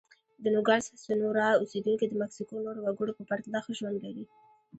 [0.43, 4.25] د نوګالس سونورا اوسېدونکي د مکسیکو نورو وګړو په پرتله ښه ژوند لري.